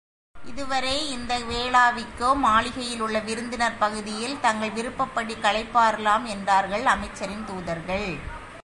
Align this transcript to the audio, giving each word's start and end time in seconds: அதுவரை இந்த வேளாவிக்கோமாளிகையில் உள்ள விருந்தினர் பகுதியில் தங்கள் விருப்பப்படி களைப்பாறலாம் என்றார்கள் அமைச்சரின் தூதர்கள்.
அதுவரை 0.35 0.95
இந்த 1.09 1.33
வேளாவிக்கோமாளிகையில் 1.49 2.99
உள்ள 2.99 3.19
விருந்தினர் 3.19 3.77
பகுதியில் 3.79 4.39
தங்கள் 4.41 4.71
விருப்பப்படி 4.71 5.35
களைப்பாறலாம் 5.35 6.25
என்றார்கள் 6.25 6.85
அமைச்சரின் 6.85 7.45
தூதர்கள். 7.45 8.09